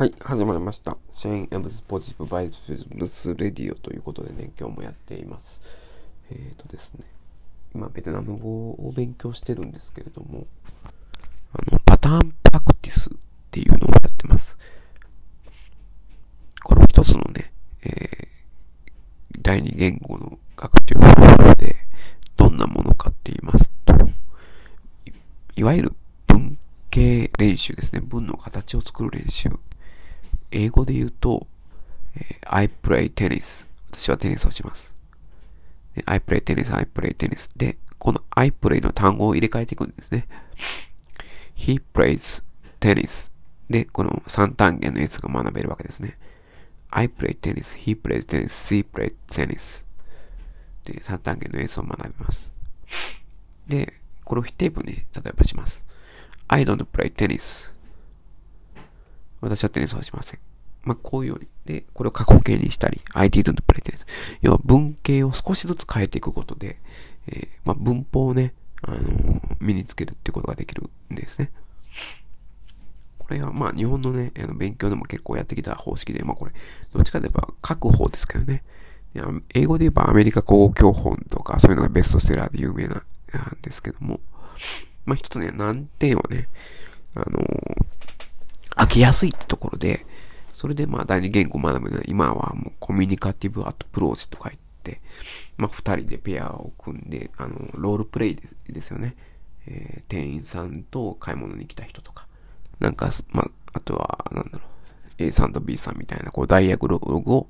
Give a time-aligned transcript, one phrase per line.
[0.00, 0.96] はい、始まりました。
[1.10, 2.50] シェーン・エムズ・ポジティブ・バイ
[2.96, 5.60] ブス・レディオということでね、今日もやっています。
[6.30, 7.04] えっ、ー、とですね、
[7.74, 10.46] 今、ベトナム語を勉強してるんですけれども、
[11.52, 13.12] あの、パターンプラクティスっ
[13.50, 14.56] ていうのをやってます。
[16.64, 21.76] これ一つのね、えー、第二言語の学習方法で、
[22.38, 23.94] どんなものかって言いますと、
[25.56, 25.92] いわゆる
[26.26, 26.56] 文
[26.88, 28.00] 系練習ですね。
[28.00, 29.50] 文の形を作る練習。
[30.50, 31.46] 英語で言うと、
[32.16, 33.66] えー、I play tennis。
[33.90, 34.92] 私はテニスをします。
[36.06, 40.26] I play tennis, I play tennis で、この I play の単語を入れ替えていくんですね。
[41.56, 42.42] He plays
[42.78, 43.30] tennis
[43.68, 46.18] で、この3単元の S が学べるわけですね。
[46.90, 49.84] I play tennis, he plays tennis, she plays tennis
[50.84, 52.50] で、3単元の S を学びます。
[53.68, 53.94] で、
[54.24, 55.84] これを否定文に例えばします。
[56.48, 57.70] I don't play tennis
[59.40, 60.40] 私はテニスはしません。
[60.82, 61.48] まあ、こういうように。
[61.66, 64.06] で、これを過去形にしたり、I didn't play tennis。
[64.40, 66.78] 要は文型を少しずつ変えていくことで、
[67.26, 71.50] えー、まあ、文法をね、あのー、身につけるっていうことができるんですね。
[73.18, 76.52] これはまあ日本のね、あの勉強でも結構やってきた方式で、まあこれ、
[76.92, 78.64] どっちかといえば書く方ですけどね。
[79.54, 83.02] 英語で言えばアメリカ国語教本とかそういうのがベストセラーで有名なん
[83.60, 84.20] ですけども、
[85.04, 86.48] まあ一つね、難点はね、
[87.14, 87.99] あのー、
[88.80, 90.06] 飽きやすいってところで、
[90.54, 95.02] それでまあ第二言語学ぶのは今はもうコミュニカティブアプローチとか言って、
[95.58, 99.16] まあ二人でペアを組んで、あの、ロールプレイですですよね。
[99.66, 102.26] えー、店員さんと買い物に来た人とか。
[102.78, 104.64] なんか、まあ、あとは、なんだろ
[105.18, 105.22] う。
[105.22, 107.48] A さんと B さんみたいな、こう、ダイアグログを、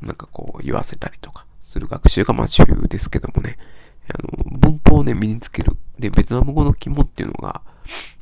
[0.00, 3.58] なんかこう、言わせたりとか、する学習がまあ主流ですけどもね。
[4.08, 5.76] あの、文法をね、身につける。
[5.98, 7.62] で、ベトナム語の肝っていうのが、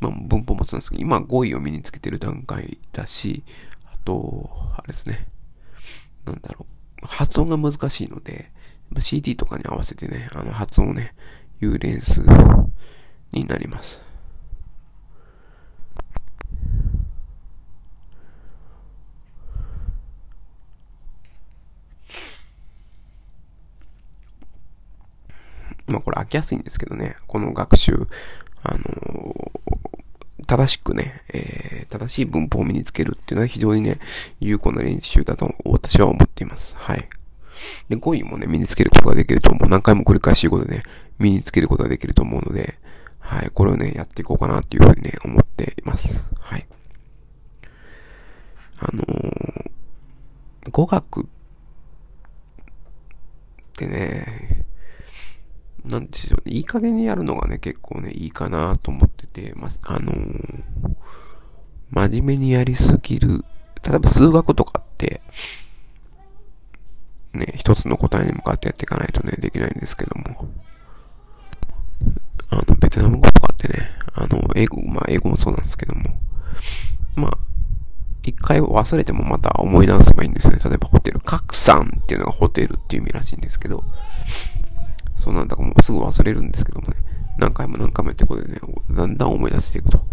[0.01, 3.45] まあ、文法もそうなんですけど、今語彙を身につけてる段階だし、
[3.87, 5.29] あと、あれですね。
[6.25, 6.67] なんだろ
[7.03, 7.07] う。
[7.07, 8.51] 発音が難しいので、
[8.91, 11.15] まあ CD とかに合わせてね、あの発音をね、
[11.61, 12.23] 言う練習
[13.33, 14.01] になります。
[25.87, 28.07] まあこれ飽きやすいんですけどね、この学習、
[28.63, 29.53] あの
[30.47, 33.99] 正しくね、えー、正しい文法を身につけるっていうのは非常にね、
[34.41, 36.75] 有効な練習だと私は思っています。
[36.77, 37.09] はい。
[37.89, 39.69] で、語彙もね、身につけることができると思う。
[39.69, 40.83] 何回も繰り返し言うことでね、
[41.19, 42.79] 身につけることができると思うので、
[43.19, 43.51] はい。
[43.51, 46.25] これをね、やっていこうかなっていうふうにね、思っています。
[46.41, 46.67] はい。
[48.79, 49.71] あのー、
[50.71, 51.25] 語学っ
[53.77, 54.32] てね、
[55.93, 60.65] なんでしょうね、いい加減にやるのがね、結構ね、いいかなと思ってて、まあ、のー、
[61.91, 63.45] 真面目にやりすぎる。
[63.87, 65.21] 例えば数学とかって、
[67.35, 70.49] ね、一つの答えに向かってやっていかないとね、できないんですけども。
[72.51, 76.03] あの、ベトナム語とかってね、あの、英語、まあ、英語もそうなんですけども、
[77.17, 77.39] まあ、
[78.23, 80.61] 一回忘れてもまた思い直せばいいんですよね。
[80.65, 83.85] 例えばホテル、拡散っていうのがホテルっていう意味らしいんですけど、
[85.23, 85.55] そうなんだ。
[85.55, 86.97] かもうすぐ忘れるんですけどもね、
[87.39, 88.61] 何回も何回もやってことでね、
[88.91, 90.05] だんだん思い出していくと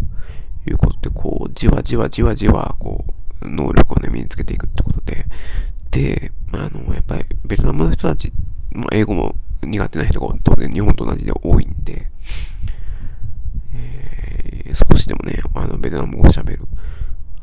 [0.68, 3.04] いうことで、こう、じわじわじわじわ、こ
[3.42, 5.26] う、能力をね、身につけていくってことで、
[5.90, 8.32] で、あの、やっぱり、ベトナムの人たち、
[8.72, 12.08] まあ、英語も苦手な人が当然日本と同じで多いんで、
[13.74, 16.68] えー、少しでもね、あの、ベトナム語を喋る。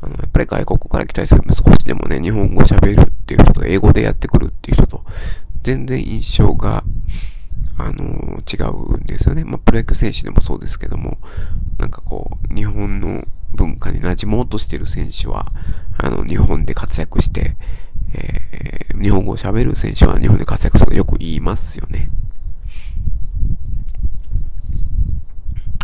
[0.00, 5.04] あの、やっぱり外国から来たりする少しでもね、日本語喋るっていう人と、英語でやってくるっていう人と、
[5.64, 6.84] 全然印象が
[7.78, 9.44] あの違うんですよね。
[9.44, 11.18] まあ、プロ野球選手でもそうですけども、
[11.78, 15.52] なんかこう、日本の文化に馴染もうとしてる選手は、
[15.98, 17.56] あの、日本で活躍して、
[18.14, 22.10] えー、日本語を喋る選手は日本で活躍するとよく言いますよね。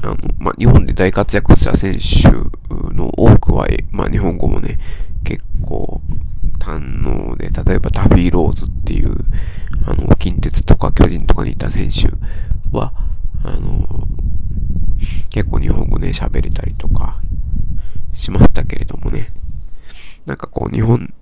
[0.02, 2.28] あの、まあ、日本で大活躍した選手
[2.94, 4.78] の多くは、まあ、日本語もね、
[5.24, 6.00] 結構
[6.58, 9.16] 堪能で、例えばタフィーローズっていう、
[9.84, 12.08] あの、近鉄とか巨人とかにいた選手
[12.76, 12.92] は、
[13.44, 14.06] あの、
[15.30, 17.20] 結構日本語ね、喋れたりとか
[18.14, 19.32] しましたけれどもね、
[20.26, 21.12] なんかこう日本、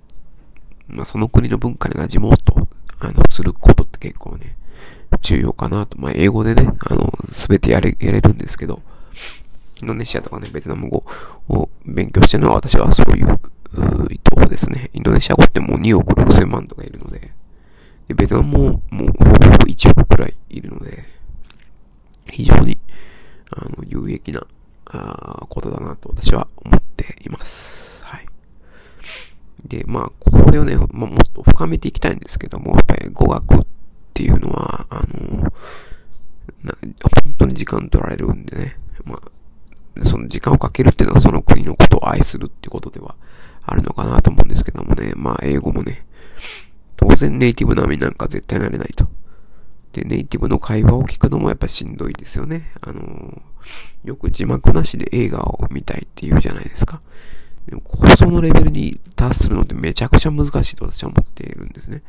[0.87, 2.67] まあ、その国の文化に馴染もうと、
[2.99, 4.55] あの、することって結構ね、
[5.21, 5.97] 重要かなと。
[5.99, 8.81] まあ、英語でね、あの、すべてやれ、やれるんですけど、
[9.81, 11.03] インドネシアとかね、ベトナム語
[11.49, 13.39] を勉強してるのは私はそういう
[14.11, 14.91] 意図ですね。
[14.93, 17.31] インドネシア語ってもう2億6千万とかいるの、で
[18.13, 21.03] ベトナムももうほぼほぼ1億くらいいるので、
[22.31, 22.77] 非常に、
[23.51, 24.45] あの、有益な、
[24.85, 28.03] あことだなと私は思っています。
[28.03, 28.25] はい。
[29.65, 33.65] で、まあ、これをね、まあ、もっと深めていきたいんですけども、やっぱり語学っ
[34.13, 35.43] ていうのは、あの、
[36.63, 36.73] な
[37.23, 43.15] 本当に時間取られるんでね、まあ、その時間をかけるっていうのはその国のことを愛するっていうことでは
[43.63, 46.05] あるのかなと思うんですけどもね、まあ、英語もね、
[47.21, 49.07] 然ネイティブ並みなんか絶対なれないと。
[49.93, 52.71] で、ネイティブの会話を聞くのもやっぱしんどいですよね。
[52.81, 53.41] あの
[54.03, 57.01] よく字幕なしで映画を見たいって言うじゃないですか。
[57.67, 62.01] でも、構想のレベルに達するのってめちゃくちゃ難しいと私は思っているんですね。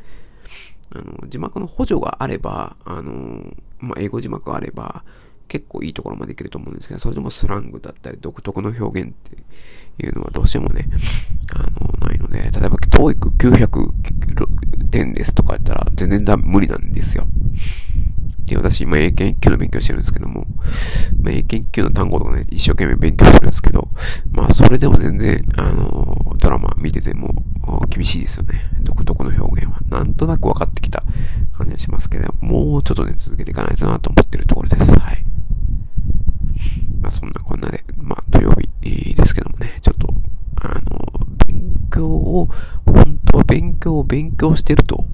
[0.95, 5.05] あの、字幕の補助があれば、あの、まあ、英語字幕があれば、
[5.49, 9.37] 結構いいところまでいけると思うんですけど、それでもスラングだったり独特の表現って
[10.07, 10.89] いうのはどうしてもね、
[11.55, 13.93] あの、ないので、例えば、TOEIC900
[14.85, 17.27] 点ですとか言ったら全然だ無理なんですよ。
[18.45, 20.47] で、私今英検1級の勉強してるんですけども、
[21.21, 23.89] まあ、英検1級の単語とかね、一生懸命勉強してるんですけど、
[24.33, 27.35] まあそれでも全然、あの、ドラマ見てても
[27.89, 28.61] 厳しいですよね。
[28.83, 29.81] 独特の表現は。
[29.89, 31.05] なんとなく分かってきた
[31.57, 34.91] 感じがしますけど、もうちょっとね、続けていかないとなと思ってるところです。
[34.99, 35.25] はい。
[37.01, 40.09] まあそんなこんなで、まあ土曜日ですけどもね、ちょっと、
[40.63, 42.49] あの、勉強を、
[42.85, 45.05] 本当は勉強を勉強してると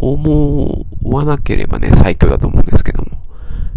[0.00, 3.18] 思わなければね、最強だと思うんですけども。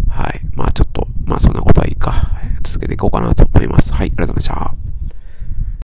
[0.08, 0.40] はい。
[0.54, 2.30] まあちょっと、まあそんなことはいいか。
[2.62, 3.92] 続けていこうかなと思います。
[3.92, 4.08] はい。
[4.08, 4.81] ありがとうございました。